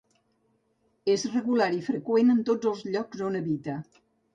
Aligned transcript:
És 1.17 1.27
regular 1.35 1.69
i 1.77 1.85
freqüent 1.91 2.37
en 2.39 2.43
tots 2.51 2.75
els 2.75 2.87
llocs 2.93 3.27
on 3.33 3.43
habita. 3.45 3.83